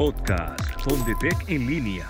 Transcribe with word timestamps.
Podcast 0.00 0.58
Fondetec 0.82 1.46
en 1.50 1.66
línea. 1.66 2.06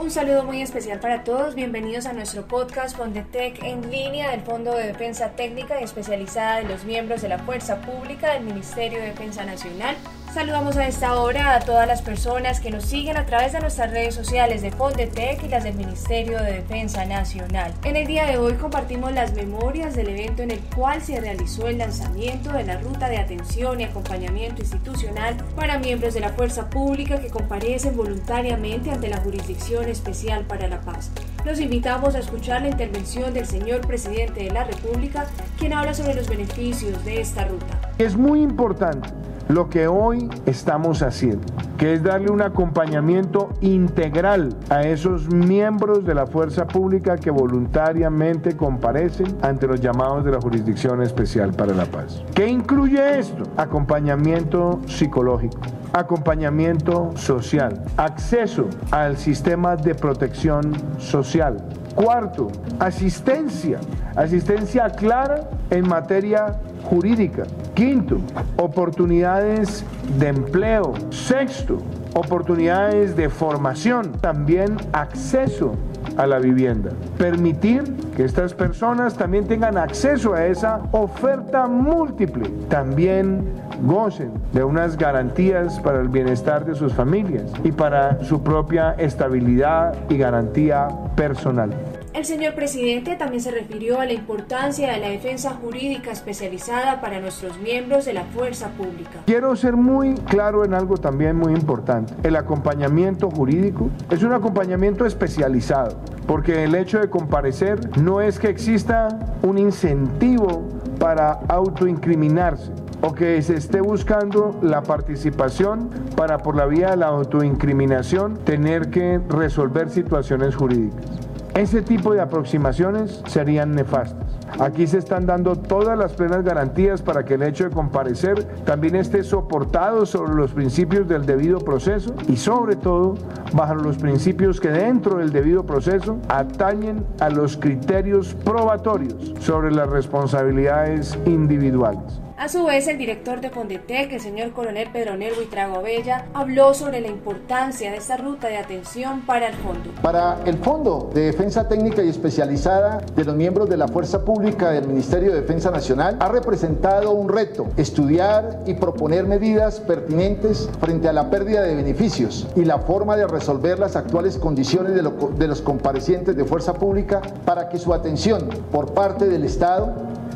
Un 0.00 0.10
saludo 0.10 0.42
muy 0.42 0.62
especial 0.62 0.98
para 0.98 1.22
todos. 1.22 1.54
Bienvenidos 1.54 2.06
a 2.06 2.12
nuestro 2.12 2.48
podcast 2.48 2.96
Fondetec 2.96 3.62
en 3.62 3.88
línea 3.88 4.32
del 4.32 4.40
Fondo 4.40 4.74
de 4.74 4.88
Defensa 4.88 5.30
Técnica 5.36 5.80
y 5.80 5.84
Especializada 5.84 6.56
de 6.56 6.64
los 6.64 6.82
miembros 6.82 7.22
de 7.22 7.28
la 7.28 7.38
Fuerza 7.38 7.82
Pública 7.82 8.32
del 8.32 8.42
Ministerio 8.42 8.98
de 8.98 9.06
Defensa 9.06 9.44
Nacional 9.44 9.94
Saludamos 10.32 10.76
a 10.76 10.86
esta 10.86 11.20
hora 11.20 11.56
a 11.56 11.60
todas 11.60 11.88
las 11.88 12.02
personas 12.02 12.60
que 12.60 12.70
nos 12.70 12.84
siguen 12.84 13.16
a 13.16 13.26
través 13.26 13.52
de 13.52 13.58
nuestras 13.58 13.90
redes 13.90 14.14
sociales 14.14 14.62
de 14.62 14.70
Fondetec 14.70 15.42
y 15.42 15.48
las 15.48 15.64
del 15.64 15.74
Ministerio 15.74 16.40
de 16.40 16.52
Defensa 16.52 17.04
Nacional. 17.04 17.74
En 17.82 17.96
el 17.96 18.06
día 18.06 18.26
de 18.26 18.38
hoy 18.38 18.54
compartimos 18.54 19.12
las 19.12 19.34
memorias 19.34 19.96
del 19.96 20.08
evento 20.08 20.42
en 20.42 20.52
el 20.52 20.60
cual 20.60 21.02
se 21.02 21.20
realizó 21.20 21.66
el 21.66 21.78
lanzamiento 21.78 22.52
de 22.52 22.62
la 22.62 22.78
ruta 22.78 23.08
de 23.08 23.18
atención 23.18 23.80
y 23.80 23.84
acompañamiento 23.84 24.62
institucional 24.62 25.36
para 25.56 25.80
miembros 25.80 26.14
de 26.14 26.20
la 26.20 26.28
fuerza 26.28 26.70
pública 26.70 27.20
que 27.20 27.28
comparecen 27.28 27.96
voluntariamente 27.96 28.92
ante 28.92 29.08
la 29.08 29.16
Jurisdicción 29.16 29.88
Especial 29.88 30.44
para 30.44 30.68
la 30.68 30.80
Paz. 30.80 31.10
Los 31.44 31.58
invitamos 31.58 32.14
a 32.14 32.20
escuchar 32.20 32.62
la 32.62 32.68
intervención 32.68 33.34
del 33.34 33.46
señor 33.46 33.80
presidente 33.80 34.44
de 34.44 34.52
la 34.52 34.62
República, 34.62 35.26
quien 35.58 35.72
habla 35.72 35.92
sobre 35.92 36.14
los 36.14 36.28
beneficios 36.28 37.04
de 37.04 37.20
esta 37.20 37.46
ruta. 37.46 37.80
Es 37.98 38.16
muy 38.16 38.42
importante 38.42 39.19
lo 39.50 39.68
que 39.68 39.88
hoy 39.88 40.28
estamos 40.46 41.02
haciendo, 41.02 41.46
que 41.76 41.94
es 41.94 42.02
darle 42.02 42.30
un 42.30 42.40
acompañamiento 42.40 43.50
integral 43.60 44.56
a 44.68 44.82
esos 44.82 45.32
miembros 45.32 46.04
de 46.04 46.14
la 46.14 46.26
fuerza 46.26 46.66
pública 46.66 47.16
que 47.16 47.30
voluntariamente 47.30 48.56
comparecen 48.56 49.36
ante 49.42 49.66
los 49.66 49.80
llamados 49.80 50.24
de 50.24 50.30
la 50.30 50.40
Jurisdicción 50.40 51.02
Especial 51.02 51.52
para 51.52 51.74
la 51.74 51.84
Paz. 51.84 52.22
¿Qué 52.34 52.46
incluye 52.46 53.18
esto? 53.18 53.42
Acompañamiento 53.56 54.80
psicológico 54.86 55.60
acompañamiento 55.92 57.10
social, 57.16 57.82
acceso 57.96 58.68
al 58.92 59.16
sistema 59.16 59.74
de 59.74 59.96
protección 59.96 60.72
social. 60.98 61.56
Cuarto, 61.96 62.46
asistencia, 62.78 63.80
asistencia 64.14 64.88
clara 64.90 65.50
en 65.70 65.88
materia 65.88 66.60
jurídica. 66.84 67.44
Quinto, 67.74 68.18
oportunidades 68.56 69.84
de 70.18 70.28
empleo. 70.28 70.94
Sexto, 71.10 71.78
oportunidades 72.14 73.16
de 73.16 73.28
formación. 73.28 74.12
También 74.20 74.76
acceso 74.92 75.74
a 76.16 76.26
la 76.26 76.38
vivienda. 76.38 76.90
Permitir 77.18 77.82
que 78.16 78.24
estas 78.24 78.54
personas 78.54 79.14
también 79.14 79.46
tengan 79.46 79.78
acceso 79.78 80.34
a 80.34 80.46
esa 80.46 80.80
oferta 80.92 81.66
múltiple. 81.66 82.48
También 82.68 83.44
gocen 83.82 84.32
de 84.52 84.64
unas 84.64 84.96
garantías 84.96 85.80
para 85.80 86.00
el 86.00 86.08
bienestar 86.08 86.64
de 86.64 86.74
sus 86.74 86.92
familias 86.92 87.50
y 87.64 87.72
para 87.72 88.22
su 88.24 88.42
propia 88.42 88.92
estabilidad 88.98 89.94
y 90.08 90.18
garantía 90.18 90.88
personal. 91.16 91.70
El 92.12 92.24
señor 92.24 92.54
presidente 92.54 93.14
también 93.14 93.40
se 93.40 93.52
refirió 93.52 94.00
a 94.00 94.04
la 94.04 94.12
importancia 94.12 94.90
de 94.90 94.98
la 94.98 95.10
defensa 95.10 95.50
jurídica 95.50 96.10
especializada 96.10 97.00
para 97.00 97.20
nuestros 97.20 97.56
miembros 97.60 98.04
de 98.04 98.14
la 98.14 98.24
fuerza 98.24 98.70
pública. 98.70 99.20
Quiero 99.26 99.54
ser 99.54 99.76
muy 99.76 100.14
claro 100.14 100.64
en 100.64 100.74
algo 100.74 100.96
también 100.96 101.36
muy 101.36 101.52
importante. 101.52 102.12
El 102.24 102.34
acompañamiento 102.34 103.30
jurídico 103.30 103.90
es 104.10 104.24
un 104.24 104.32
acompañamiento 104.32 105.06
especializado, 105.06 106.00
porque 106.26 106.64
el 106.64 106.74
hecho 106.74 106.98
de 106.98 107.08
comparecer 107.08 107.78
no 108.00 108.20
es 108.20 108.40
que 108.40 108.48
exista 108.48 109.36
un 109.42 109.58
incentivo 109.58 110.66
para 110.98 111.38
autoincriminarse 111.46 112.72
o 113.02 113.14
que 113.14 113.40
se 113.40 113.54
esté 113.54 113.80
buscando 113.80 114.58
la 114.62 114.82
participación 114.82 115.88
para 116.16 116.38
por 116.38 116.56
la 116.56 116.66
vía 116.66 116.90
de 116.90 116.96
la 116.96 117.06
autoincriminación 117.06 118.36
tener 118.38 118.90
que 118.90 119.20
resolver 119.28 119.90
situaciones 119.90 120.56
jurídicas. 120.56 121.29
Ese 121.60 121.82
tipo 121.82 122.14
de 122.14 122.22
aproximaciones 122.22 123.20
serían 123.26 123.72
nefastas. 123.72 124.30
Aquí 124.58 124.86
se 124.86 124.96
están 124.96 125.26
dando 125.26 125.56
todas 125.56 125.98
las 125.98 126.14
plenas 126.14 126.42
garantías 126.42 127.02
para 127.02 127.22
que 127.22 127.34
el 127.34 127.42
hecho 127.42 127.64
de 127.64 127.70
comparecer 127.70 128.44
también 128.64 128.96
esté 128.96 129.22
soportado 129.22 130.06
sobre 130.06 130.32
los 130.32 130.52
principios 130.52 131.06
del 131.06 131.26
debido 131.26 131.58
proceso 131.58 132.14
y 132.28 132.38
sobre 132.38 132.76
todo 132.76 133.16
bajo 133.52 133.74
los 133.74 133.98
principios 133.98 134.58
que 134.58 134.70
dentro 134.70 135.18
del 135.18 135.32
debido 135.32 135.66
proceso 135.66 136.16
atañen 136.30 137.04
a 137.20 137.28
los 137.28 137.58
criterios 137.58 138.34
probatorios 138.42 139.34
sobre 139.40 139.70
las 139.70 139.90
responsabilidades 139.90 141.18
individuales. 141.26 142.22
A 142.40 142.48
su 142.48 142.64
vez, 142.64 142.88
el 142.88 142.96
director 142.96 143.42
de 143.42 143.50
Fondetec, 143.50 144.14
el 144.14 144.20
señor 144.22 144.52
coronel 144.52 144.88
Pedronel 144.90 145.34
Buitrago 145.34 145.82
Bella, 145.82 146.24
habló 146.32 146.72
sobre 146.72 147.02
la 147.02 147.08
importancia 147.08 147.90
de 147.90 147.98
esta 147.98 148.16
ruta 148.16 148.48
de 148.48 148.56
atención 148.56 149.26
para 149.26 149.48
el 149.48 149.54
fondo. 149.56 149.90
Para 150.00 150.38
el 150.46 150.56
Fondo 150.56 151.10
de 151.12 151.26
Defensa 151.26 151.68
Técnica 151.68 152.02
y 152.02 152.08
Especializada 152.08 153.02
de 153.14 153.24
los 153.26 153.36
miembros 153.36 153.68
de 153.68 153.76
la 153.76 153.88
Fuerza 153.88 154.24
Pública 154.24 154.70
del 154.70 154.88
Ministerio 154.88 155.32
de 155.32 155.42
Defensa 155.42 155.70
Nacional, 155.70 156.16
ha 156.18 156.28
representado 156.28 157.10
un 157.10 157.28
reto 157.28 157.66
estudiar 157.76 158.60
y 158.64 158.72
proponer 158.72 159.26
medidas 159.26 159.78
pertinentes 159.78 160.70
frente 160.80 161.10
a 161.10 161.12
la 161.12 161.28
pérdida 161.28 161.60
de 161.60 161.74
beneficios 161.74 162.48
y 162.56 162.64
la 162.64 162.78
forma 162.78 163.18
de 163.18 163.26
resolver 163.26 163.78
las 163.78 163.96
actuales 163.96 164.38
condiciones 164.38 164.94
de, 164.94 165.02
de 165.02 165.46
los 165.46 165.60
comparecientes 165.60 166.34
de 166.34 166.46
Fuerza 166.46 166.72
Pública 166.72 167.20
para 167.44 167.68
que 167.68 167.78
su 167.78 167.92
atención 167.92 168.48
por 168.72 168.94
parte 168.94 169.26
del 169.26 169.44
Estado 169.44 169.92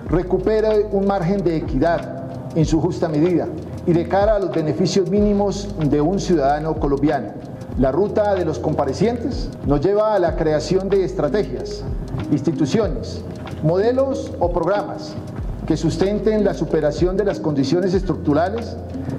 recupere 0.09 0.87
un 0.93 1.07
margen 1.07 1.43
de 1.43 1.57
equidad 1.57 2.25
en 2.55 2.65
su 2.65 2.81
justa 2.81 3.09
medida 3.09 3.49
y 3.87 3.93
de 3.93 4.09
cara 4.09 4.37
a 4.37 4.39
los 4.39 4.53
beneficios 4.53 5.11
mínimos 5.11 5.69
de 5.79 6.01
un 6.01 6.21
ciudadano 6.21 6.75
colombiano. 6.77 7.29
La 7.79 7.91
ruta 7.91 8.35
de 8.35 8.45
los 8.45 8.59
comparecientes 8.59 9.49
nos 9.67 9.81
lleva 9.81 10.15
a 10.15 10.19
la 10.19 10.37
creación 10.37 10.89
de 10.89 11.05
estrategias, 11.05 11.83
instituciones, 12.31 13.23
modelos 13.63 14.33
o 14.39 14.53
programas 14.53 15.15
que 15.67 15.77
sustenten 15.77 16.45
la 16.45 16.55
superación 16.55 17.17
de 17.17 17.25
las 17.25 17.41
condiciones 17.41 17.95
estructurales 17.95 18.77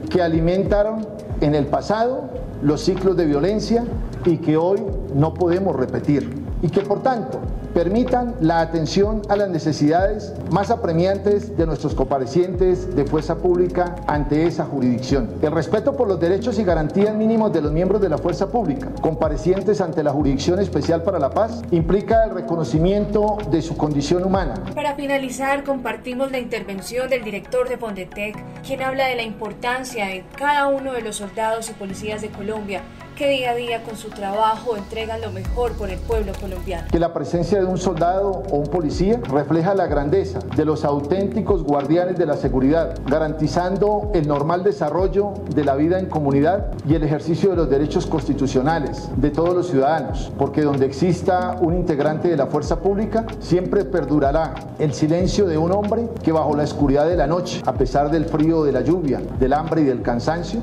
que 0.09 0.21
alimentaron 0.21 1.05
en 1.41 1.55
el 1.55 1.65
pasado 1.65 2.29
los 2.61 2.81
ciclos 2.81 3.17
de 3.17 3.25
violencia 3.25 3.83
y 4.25 4.37
que 4.37 4.55
hoy 4.55 4.81
no 5.13 5.33
podemos 5.33 5.75
repetir 5.75 6.43
y 6.61 6.69
que 6.69 6.81
por 6.81 7.01
tanto 7.03 7.39
permitan 7.75 8.35
la 8.39 8.61
atención 8.61 9.21
a 9.27 9.35
las 9.35 9.49
necesidades 9.49 10.33
más 10.49 10.71
apremiantes 10.71 11.57
de 11.57 11.65
nuestros 11.65 11.93
comparecientes 11.93 12.95
de 12.95 13.03
fuerza 13.03 13.35
pública 13.35 13.97
ante 14.07 14.47
esa 14.47 14.63
jurisdicción. 14.63 15.29
El 15.41 15.51
respeto 15.51 15.97
por 15.97 16.07
los 16.07 16.17
derechos 16.17 16.57
y 16.57 16.63
garantías 16.63 17.13
mínimos 17.13 17.51
de 17.51 17.61
los 17.61 17.73
miembros 17.73 18.01
de 18.01 18.07
la 18.07 18.17
fuerza 18.17 18.49
pública, 18.49 18.89
comparecientes 19.01 19.81
ante 19.81 20.03
la 20.03 20.11
Jurisdicción 20.11 20.61
Especial 20.61 21.03
para 21.03 21.19
la 21.19 21.31
Paz, 21.31 21.63
implica 21.71 22.23
el 22.23 22.31
reconocimiento 22.31 23.37
de 23.51 23.61
su 23.61 23.75
condición 23.75 24.23
humana. 24.23 24.53
Para 24.73 24.95
finalizar, 24.95 25.65
compartimos 25.65 26.31
la 26.31 26.39
intervención 26.39 27.09
del 27.09 27.25
director 27.25 27.67
de 27.67 27.77
Fondetec, 27.77 28.37
quien 28.65 28.83
habla 28.83 29.07
de 29.07 29.17
la 29.17 29.23
importancia 29.23 30.05
de 30.05 30.23
cada 30.37 30.67
uno 30.67 30.93
de 30.93 31.01
los 31.01 31.17
soldados 31.17 31.69
y 31.69 31.73
policías 31.73 32.21
de 32.21 32.29
Colombia 32.29 32.83
que 33.15 33.29
día 33.29 33.51
a 33.51 33.55
día 33.55 33.81
con 33.83 33.95
su 33.95 34.09
trabajo 34.09 34.75
entregan 34.75 35.21
lo 35.21 35.31
mejor 35.31 35.71
por 35.73 35.89
el 35.89 35.97
pueblo 35.99 36.33
colombiano. 36.39 36.87
Que 36.91 36.99
la 36.99 37.13
presencia 37.13 37.57
de 37.65 37.71
un 37.71 37.77
soldado 37.77 38.43
o 38.51 38.57
un 38.57 38.67
policía 38.67 39.19
refleja 39.29 39.73
la 39.73 39.87
grandeza 39.87 40.39
de 40.55 40.65
los 40.65 40.85
auténticos 40.85 41.63
guardianes 41.63 42.17
de 42.17 42.25
la 42.25 42.37
seguridad, 42.37 42.95
garantizando 43.07 44.11
el 44.13 44.27
normal 44.27 44.63
desarrollo 44.63 45.33
de 45.53 45.63
la 45.63 45.75
vida 45.75 45.99
en 45.99 46.05
comunidad 46.05 46.71
y 46.87 46.95
el 46.95 47.03
ejercicio 47.03 47.49
de 47.49 47.55
los 47.55 47.69
derechos 47.69 48.05
constitucionales 48.05 49.09
de 49.17 49.31
todos 49.31 49.53
los 49.53 49.67
ciudadanos, 49.67 50.31
porque 50.37 50.61
donde 50.61 50.85
exista 50.85 51.57
un 51.61 51.73
integrante 51.75 52.27
de 52.27 52.37
la 52.37 52.47
fuerza 52.47 52.79
pública, 52.79 53.25
siempre 53.39 53.85
perdurará 53.85 54.53
el 54.79 54.93
silencio 54.93 55.45
de 55.45 55.57
un 55.57 55.71
hombre 55.71 56.09
que 56.23 56.31
bajo 56.31 56.55
la 56.55 56.63
oscuridad 56.63 57.07
de 57.07 57.15
la 57.15 57.27
noche, 57.27 57.61
a 57.65 57.73
pesar 57.73 58.11
del 58.11 58.25
frío, 58.25 58.63
de 58.63 58.71
la 58.71 58.81
lluvia, 58.81 59.21
del 59.39 59.53
hambre 59.53 59.81
y 59.81 59.85
del 59.85 60.01
cansancio, 60.01 60.61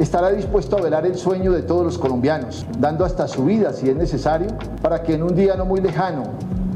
estará 0.00 0.30
dispuesto 0.30 0.78
a 0.78 0.80
velar 0.80 1.04
el 1.04 1.16
sueño 1.16 1.52
de 1.52 1.60
todos 1.60 1.84
los 1.84 1.98
colombianos, 1.98 2.66
dando 2.78 3.04
hasta 3.04 3.28
su 3.28 3.44
vida 3.44 3.72
si 3.74 3.90
es 3.90 3.96
necesario, 3.96 4.48
para 4.80 5.02
que 5.02 5.14
en 5.14 5.22
un 5.22 5.34
día 5.34 5.56
no 5.56 5.66
muy 5.66 5.80
lejano, 5.80 6.22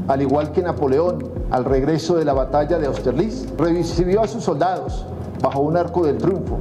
al 0.07 0.21
igual 0.21 0.51
que 0.51 0.61
Napoleón, 0.61 1.31
al 1.49 1.65
regreso 1.65 2.15
de 2.15 2.25
la 2.25 2.33
batalla 2.33 2.77
de 2.77 2.85
Austerlitz, 2.85 3.47
recibió 3.57 4.21
a 4.21 4.27
sus 4.27 4.43
soldados 4.43 5.07
bajo 5.41 5.61
un 5.61 5.75
arco 5.75 6.05
del 6.05 6.17
triunfo. 6.17 6.59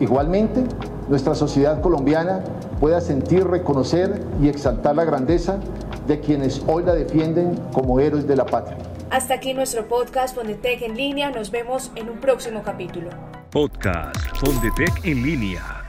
Igualmente, 0.00 0.64
nuestra 1.08 1.34
sociedad 1.34 1.82
colombiana 1.82 2.44
pueda 2.80 3.02
sentir, 3.02 3.46
reconocer 3.46 4.24
y 4.40 4.48
exaltar 4.48 4.96
la 4.96 5.04
grandeza 5.04 5.58
de 6.06 6.20
quienes 6.20 6.62
hoy 6.66 6.82
la 6.82 6.94
defienden 6.94 7.60
como 7.74 8.00
héroes 8.00 8.26
de 8.26 8.36
la 8.36 8.46
patria. 8.46 8.78
Hasta 9.10 9.34
aquí 9.34 9.52
nuestro 9.52 9.86
podcast 9.86 10.34
Fondetec 10.34 10.80
en 10.80 10.96
línea. 10.96 11.30
Nos 11.30 11.50
vemos 11.50 11.92
en 11.94 12.08
un 12.08 12.18
próximo 12.20 12.62
capítulo. 12.62 13.10
Podcast 13.50 14.16
Fondetec 14.38 15.04
en 15.04 15.22
línea 15.22 15.79